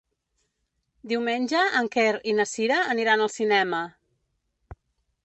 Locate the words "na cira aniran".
2.39-3.25